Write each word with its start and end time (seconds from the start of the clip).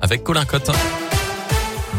avec 0.00 0.22
Colin 0.22 0.44
Cotte. 0.44 0.70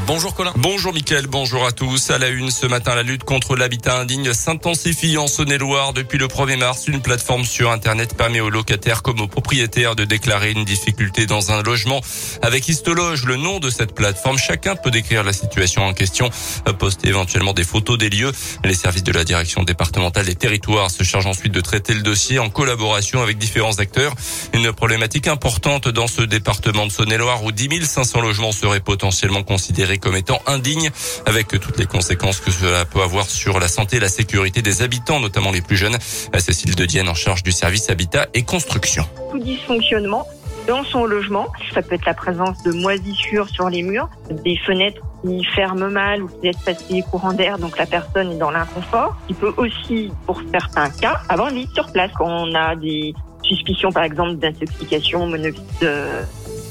Bonjour 0.05 0.35
Colin. 0.35 0.51
Bonjour 0.57 0.93
Mickaël, 0.93 1.27
bonjour 1.27 1.65
à 1.65 1.71
tous. 1.71 2.09
À 2.09 2.17
la 2.17 2.27
une 2.27 2.51
ce 2.51 2.65
matin, 2.65 2.93
la 2.93 3.03
lutte 3.03 3.23
contre 3.23 3.55
l'habitat 3.55 3.99
indigne 3.99 4.33
s'intensifie 4.33 5.17
en 5.17 5.27
Saône-et-Loire. 5.27 5.93
Depuis 5.93 6.17
le 6.17 6.27
1er 6.27 6.57
mars, 6.57 6.89
une 6.89 7.01
plateforme 7.01 7.45
sur 7.45 7.71
Internet 7.71 8.13
permet 8.17 8.41
aux 8.41 8.49
locataires 8.49 9.01
comme 9.01 9.21
aux 9.21 9.27
propriétaires 9.27 9.95
de 9.95 10.03
déclarer 10.03 10.51
une 10.51 10.65
difficulté 10.65 11.25
dans 11.25 11.53
un 11.53 11.63
logement. 11.63 12.01
Avec 12.41 12.67
Histologe, 12.67 13.23
le 13.23 13.37
nom 13.37 13.59
de 13.59 13.69
cette 13.69 13.95
plateforme, 13.95 14.37
chacun 14.37 14.75
peut 14.75 14.91
décrire 14.91 15.23
la 15.23 15.31
situation 15.31 15.83
en 15.85 15.93
question, 15.93 16.29
poster 16.77 17.07
éventuellement 17.07 17.53
des 17.53 17.63
photos 17.63 17.97
des 17.97 18.09
lieux. 18.09 18.33
Les 18.65 18.75
services 18.75 19.03
de 19.03 19.13
la 19.13 19.23
direction 19.23 19.63
départementale 19.63 20.25
des 20.25 20.35
territoires 20.35 20.91
se 20.91 21.03
chargent 21.03 21.27
ensuite 21.27 21.53
de 21.53 21.61
traiter 21.61 21.93
le 21.93 22.01
dossier 22.01 22.39
en 22.39 22.49
collaboration 22.49 23.21
avec 23.21 23.37
différents 23.37 23.79
acteurs. 23.79 24.13
Une 24.53 24.73
problématique 24.73 25.27
importante 25.27 25.87
dans 25.87 26.07
ce 26.07 26.23
département 26.23 26.87
de 26.87 26.91
Saône-et-Loire 26.91 27.41
où 27.45 27.53
10 27.53 27.85
500 27.85 28.19
logements 28.19 28.51
seraient 28.51 28.81
potentiellement 28.81 29.43
considérés 29.43 29.92
comme 29.97 30.15
étant 30.15 30.41
indigne, 30.45 30.89
avec 31.25 31.47
toutes 31.47 31.77
les 31.77 31.85
conséquences 31.85 32.39
que 32.39 32.51
cela 32.51 32.85
peut 32.85 33.01
avoir 33.01 33.25
sur 33.25 33.59
la 33.59 33.67
santé 33.67 33.97
et 33.97 33.99
la 33.99 34.09
sécurité 34.09 34.61
des 34.61 34.81
habitants, 34.81 35.19
notamment 35.19 35.51
les 35.51 35.61
plus 35.61 35.77
jeunes. 35.77 35.97
Cécile 36.37 36.75
de 36.75 36.85
Dienne 36.85 37.07
en 37.07 37.13
charge 37.13 37.43
du 37.43 37.51
service 37.51 37.89
habitat 37.89 38.27
et 38.33 38.43
construction. 38.43 39.07
Tout 39.31 39.39
dysfonctionnement 39.39 40.27
dans 40.67 40.83
son 40.83 41.05
logement. 41.05 41.47
Ça 41.73 41.81
peut 41.81 41.95
être 41.95 42.05
la 42.05 42.13
présence 42.13 42.61
de 42.63 42.71
moisissures 42.71 43.49
sur 43.49 43.69
les 43.69 43.83
murs, 43.83 44.09
des 44.29 44.57
fenêtres 44.57 45.01
qui 45.23 45.43
ferment 45.43 45.89
mal 45.89 46.23
ou 46.23 46.27
qui 46.27 46.47
laissent 46.47 46.63
passer 46.63 47.03
courant 47.09 47.33
d'air, 47.33 47.57
donc 47.57 47.77
la 47.77 47.85
personne 47.85 48.31
est 48.31 48.37
dans 48.37 48.51
l'inconfort. 48.51 49.15
Il 49.29 49.35
peut 49.35 49.53
aussi, 49.57 50.11
pour 50.25 50.41
certains 50.51 50.89
cas, 50.89 51.21
avoir 51.29 51.49
une 51.49 51.67
sur 51.73 51.91
place 51.91 52.11
quand 52.17 52.27
on 52.27 52.53
a 52.55 52.75
des 52.75 53.13
suspicions, 53.43 53.91
par 53.91 54.03
exemple, 54.03 54.35
d'intoxication 54.35 55.27
monoxyde 55.27 55.63
euh, 55.83 56.23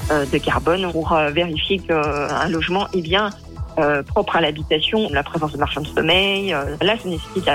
de 0.09 0.37
carbone 0.37 0.91
pour 0.91 1.13
euh, 1.13 1.29
vérifier 1.29 1.79
qu'un 1.79 2.47
logement 2.49 2.87
est 2.93 3.01
bien 3.01 3.29
euh, 3.77 4.03
propre 4.03 4.35
à 4.35 4.41
l'habitation, 4.41 5.09
la 5.11 5.23
présence 5.23 5.53
de 5.53 5.57
marchands 5.57 5.81
de 5.81 5.87
sommeil. 5.87 6.55
là, 6.81 6.95
ça 6.97 7.09
nécessite 7.09 7.49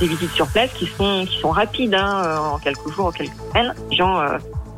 des 0.00 0.06
visites 0.06 0.32
sur 0.32 0.48
place 0.48 0.70
qui 0.72 0.86
sont 0.86 1.26
qui 1.26 1.38
sont 1.38 1.50
rapides, 1.50 1.94
hein, 1.94 2.38
en 2.52 2.58
quelques 2.58 2.88
jours, 2.90 3.06
en 3.06 3.12
quelques 3.12 3.36
semaines. 3.50 3.74
Les 3.90 3.96
gens 3.96 4.20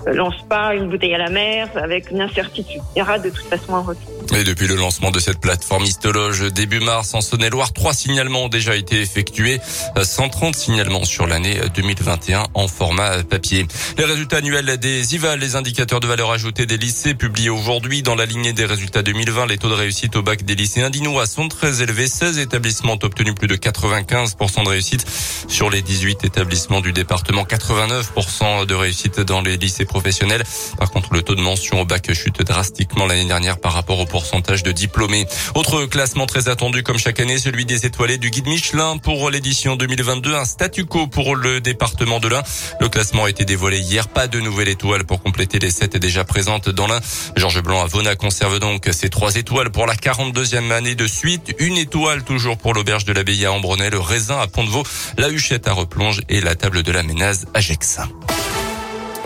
lance 0.06 0.40
pas 0.48 0.74
une 0.74 0.88
bouteille 0.88 1.14
à 1.14 1.18
la 1.18 1.30
mer 1.30 1.68
avec 1.76 2.10
une 2.10 2.20
incertitude. 2.20 2.82
Il 2.94 2.98
y 2.98 3.02
aura 3.02 3.18
de 3.18 3.30
toute 3.30 3.46
façon 3.46 3.74
un 3.74 3.80
retour. 3.80 4.15
Et 4.34 4.44
depuis 4.44 4.66
le 4.66 4.74
lancement 4.74 5.10
de 5.10 5.18
cette 5.18 5.40
plateforme 5.40 5.84
histologe 5.84 6.52
début 6.52 6.80
mars 6.80 7.14
en 7.14 7.20
Saône-et-Loire, 7.20 7.72
trois 7.72 7.94
signalements 7.94 8.44
ont 8.44 8.48
déjà 8.48 8.76
été 8.76 9.00
effectués, 9.00 9.60
130 10.00 10.54
signalements 10.54 11.04
sur 11.04 11.26
l'année 11.26 11.58
2021 11.74 12.46
en 12.54 12.68
format 12.68 13.22
papier. 13.22 13.66
Les 13.96 14.04
résultats 14.04 14.38
annuels 14.38 14.78
des 14.78 15.14
IVA, 15.14 15.36
les 15.36 15.56
indicateurs 15.56 16.00
de 16.00 16.06
valeur 16.06 16.30
ajoutée 16.32 16.66
des 16.66 16.76
lycées 16.76 17.14
publiés 17.14 17.50
aujourd'hui 17.50 18.02
dans 18.02 18.14
la 18.14 18.26
lignée 18.26 18.52
des 18.52 18.64
résultats 18.64 19.02
2020, 19.02 19.46
les 19.46 19.58
taux 19.58 19.68
de 19.68 19.74
réussite 19.74 20.16
au 20.16 20.22
bac 20.22 20.44
des 20.44 20.54
lycéens 20.54 20.90
dinois 20.90 21.26
sont 21.26 21.48
très 21.48 21.82
élevés. 21.82 22.08
16 22.08 22.38
établissements 22.38 22.94
ont 22.94 23.04
obtenu 23.04 23.32
plus 23.34 23.48
de 23.48 23.56
95% 23.56 24.64
de 24.64 24.68
réussite 24.68 25.06
sur 25.48 25.70
les 25.70 25.82
18 25.82 26.24
établissements 26.24 26.80
du 26.80 26.92
département, 26.92 27.44
89% 27.44 28.66
de 28.66 28.74
réussite 28.74 29.20
dans 29.20 29.40
les 29.40 29.56
lycées 29.56 29.84
professionnels. 29.86 30.42
Par 30.78 30.90
contre, 30.90 31.14
le 31.14 31.22
taux 31.22 31.34
de 31.34 31.42
mention 31.42 31.80
au 31.80 31.84
bac 31.84 32.12
chute 32.12 32.42
drastiquement 32.42 33.06
l'année 33.06 33.24
dernière 33.26 33.58
par 33.58 33.72
rapport 33.72 33.98
au 33.98 34.06
pourcentage 34.16 34.62
de 34.62 34.72
diplômés. 34.72 35.26
Autre 35.54 35.84
classement 35.84 36.24
très 36.24 36.48
attendu 36.48 36.82
comme 36.82 36.96
chaque 36.96 37.20
année, 37.20 37.36
celui 37.36 37.66
des 37.66 37.84
étoilés 37.84 38.16
du 38.16 38.30
guide 38.30 38.46
Michelin 38.46 38.96
pour 38.96 39.28
l'édition 39.28 39.76
2022. 39.76 40.34
Un 40.34 40.46
statu 40.46 40.86
quo 40.86 41.06
pour 41.06 41.36
le 41.36 41.60
département 41.60 42.18
de 42.18 42.28
l'Ain. 42.28 42.42
Le 42.80 42.88
classement 42.88 43.24
a 43.24 43.28
été 43.28 43.44
dévoilé 43.44 43.78
hier. 43.78 44.08
Pas 44.08 44.26
de 44.26 44.40
nouvelle 44.40 44.68
étoile 44.68 45.04
pour 45.04 45.22
compléter 45.22 45.58
les 45.58 45.70
sept 45.70 45.98
déjà 45.98 46.24
présentes 46.24 46.70
dans 46.70 46.86
l'Ain. 46.86 47.00
Georges 47.36 47.62
Blanc 47.62 47.82
à 47.82 47.86
Vona 47.86 48.16
conserve 48.16 48.58
donc 48.58 48.88
ses 48.90 49.10
trois 49.10 49.36
étoiles 49.36 49.70
pour 49.70 49.84
la 49.84 49.96
42e 49.96 50.70
année 50.70 50.94
de 50.94 51.06
suite. 51.06 51.54
Une 51.58 51.76
étoile 51.76 52.24
toujours 52.24 52.56
pour 52.56 52.72
l'auberge 52.72 53.04
de 53.04 53.12
l'abbaye 53.12 53.44
à 53.44 53.52
Ambronay, 53.52 53.90
le 53.90 54.00
raisin 54.00 54.40
à 54.40 54.46
Pont-de-Vaux, 54.46 54.84
la 55.18 55.28
Huchette 55.28 55.68
à 55.68 55.74
Replonge 55.74 56.22
et 56.30 56.40
la 56.40 56.54
table 56.54 56.82
de 56.82 56.90
la 56.90 57.02
Ménaz 57.02 57.44
à 57.52 57.60
Gex. 57.60 57.98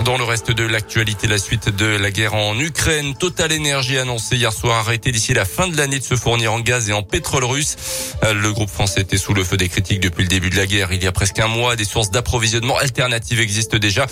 Dans 0.05 0.16
le 0.16 0.25
reste 0.25 0.50
de 0.50 0.65
l'actualité, 0.65 1.27
la 1.27 1.37
suite 1.37 1.69
de 1.69 1.84
la 1.84 2.11
guerre 2.11 2.34
en 2.34 2.59
Ukraine, 2.59 3.15
Total 3.15 3.53
Energy 3.53 3.99
annoncé 3.99 4.37
hier 4.37 4.50
soir 4.50 4.78
arrêter 4.78 5.12
d'ici 5.12 5.34
la 5.34 5.44
fin 5.44 5.69
de 5.69 5.77
l'année 5.77 5.99
de 5.99 6.05
se 6.05 6.16
fournir 6.16 6.55
en 6.55 6.61
gaz 6.61 6.88
et 6.88 6.94
en 6.94 7.03
pétrole 7.03 7.44
russe. 7.44 7.77
Euh, 8.25 8.33
le 8.33 8.50
groupe 8.50 8.71
français 8.71 9.03
était 9.03 9.19
sous 9.19 9.34
le 9.34 9.44
feu 9.44 9.59
des 9.59 9.69
critiques 9.69 10.00
depuis 10.00 10.22
le 10.22 10.28
début 10.28 10.49
de 10.49 10.56
la 10.56 10.66
guerre. 10.66 10.93
Il 10.93 11.05
y 11.05 11.06
a 11.06 11.12
presque 11.12 11.38
un 11.38 11.49
mois, 11.49 11.77
des 11.77 11.84
sources 11.84 12.11
d'approvisionnement 12.11 12.78
alternatives 12.78 13.41
existent 13.41 13.77
déjà. 13.77 14.06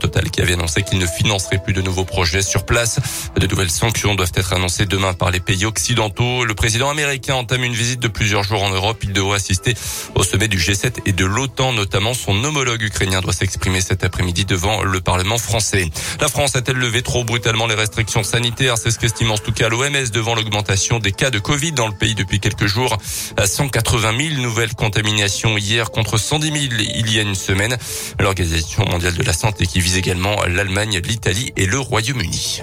Total 0.00 0.30
qui 0.30 0.40
avait 0.40 0.54
annoncé 0.54 0.82
qu'il 0.82 0.98
ne 0.98 1.06
financerait 1.06 1.62
plus 1.62 1.74
de 1.74 1.82
nouveaux 1.82 2.04
projets 2.04 2.42
sur 2.42 2.64
place. 2.64 2.98
De 3.36 3.46
nouvelles 3.46 3.70
sanctions 3.70 4.14
doivent 4.14 4.32
être 4.34 4.54
annoncées 4.54 4.86
demain 4.86 5.12
par 5.12 5.30
les 5.30 5.40
pays 5.40 5.66
occidentaux. 5.66 6.44
Le 6.44 6.54
président 6.54 6.88
américain 6.88 7.34
entame 7.34 7.64
une 7.64 7.74
visite 7.74 8.00
de 8.00 8.08
plusieurs 8.08 8.44
jours 8.44 8.62
en 8.62 8.70
Europe. 8.70 8.98
Il 9.02 9.12
devrait 9.12 9.36
assister 9.36 9.74
au 10.14 10.22
sommet 10.22 10.48
du 10.48 10.58
G7 10.58 11.00
et 11.04 11.12
de 11.12 11.26
l'OTAN, 11.26 11.74
notamment 11.74 12.14
son 12.14 12.42
homologue 12.44 12.82
ukrainien 12.82 13.20
doit 13.20 13.32
s'exprimer 13.34 13.82
cet 13.82 14.04
après-midi 14.04 14.46
devant 14.46 14.82
le 14.82 15.00
Parlement 15.00 15.33
français. 15.38 15.88
La 16.20 16.28
France 16.28 16.56
a-t-elle 16.56 16.76
levé 16.76 17.02
trop 17.02 17.24
brutalement 17.24 17.66
les 17.66 17.74
restrictions 17.74 18.22
sanitaires? 18.22 18.78
C'est 18.78 18.90
ce 18.90 18.98
qu'estime 18.98 19.30
en 19.30 19.38
tout 19.38 19.52
cas 19.52 19.68
l'OMS 19.68 20.10
devant 20.12 20.34
l'augmentation 20.34 20.98
des 20.98 21.12
cas 21.12 21.30
de 21.30 21.38
Covid 21.38 21.72
dans 21.72 21.88
le 21.88 21.94
pays 21.94 22.14
depuis 22.14 22.40
quelques 22.40 22.66
jours. 22.66 22.96
180 23.44 24.12
000 24.30 24.42
nouvelles 24.42 24.74
contaminations 24.74 25.56
hier 25.56 25.90
contre 25.90 26.18
110 26.18 26.46
000 26.46 26.56
il 26.94 27.12
y 27.12 27.18
a 27.18 27.22
une 27.22 27.34
semaine. 27.34 27.76
L'Organisation 28.20 28.84
mondiale 28.86 29.14
de 29.14 29.22
la 29.22 29.32
santé 29.32 29.66
qui 29.66 29.80
vise 29.80 29.96
également 29.96 30.44
l'Allemagne, 30.46 31.00
l'Italie 31.04 31.52
et 31.56 31.66
le 31.66 31.78
Royaume-Uni. 31.78 32.62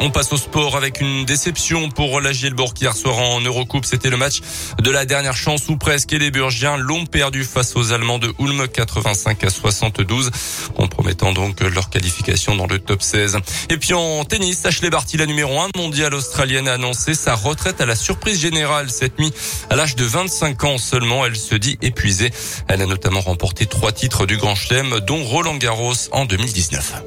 On 0.00 0.10
passe 0.10 0.32
au 0.32 0.36
sport 0.36 0.76
avec 0.76 1.00
une 1.00 1.24
déception 1.24 1.88
pour 1.88 2.20
la 2.20 2.32
Gielbourg 2.32 2.74
hier 2.78 2.94
soir 2.94 3.18
en 3.18 3.40
Eurocoupe. 3.40 3.86
C'était 3.86 4.10
le 4.10 4.18
match 4.18 4.40
de 4.78 4.90
la 4.90 5.06
dernière 5.06 5.36
chance 5.36 5.68
ou 5.68 5.76
presque 5.76 6.12
les 6.12 6.30
Burgiens 6.30 6.76
l'ont 6.76 7.06
perdu 7.06 7.44
face 7.44 7.74
aux 7.76 7.92
Allemands 7.92 8.18
de 8.18 8.32
Ulm 8.38 8.68
85 8.68 9.44
à 9.44 9.50
72 9.50 10.30
compromettant 10.76 11.32
donc 11.32 11.60
leur 11.60 11.88
qualification 11.88 12.56
dans 12.56 12.66
le 12.66 12.78
top 12.78 13.02
16. 13.02 13.38
Et 13.70 13.78
puis 13.78 13.94
en 13.94 14.24
tennis, 14.24 14.66
Ashley 14.66 14.90
Barty, 14.90 15.16
la 15.16 15.26
numéro 15.26 15.58
1 15.58 15.68
mondiale 15.76 16.14
australienne, 16.14 16.68
a 16.68 16.74
annoncé 16.74 17.14
sa 17.14 17.34
retraite 17.34 17.80
à 17.80 17.86
la 17.86 17.96
surprise 17.96 18.38
générale 18.38 18.90
cette 18.90 19.18
nuit. 19.18 19.32
À 19.70 19.76
l'âge 19.76 19.96
de 19.96 20.04
25 20.04 20.64
ans 20.64 20.78
seulement, 20.78 21.24
elle 21.24 21.36
se 21.36 21.54
dit 21.54 21.78
épuisée. 21.80 22.30
Elle 22.68 22.82
a 22.82 22.86
notamment 22.86 23.20
remporté 23.20 23.64
trois 23.66 23.92
titres 23.92 24.26
du 24.26 24.36
Grand 24.36 24.54
Chelem, 24.54 25.00
dont 25.00 25.24
Roland 25.24 25.56
Garros 25.56 25.94
en 26.12 26.26
2019. 26.26 27.02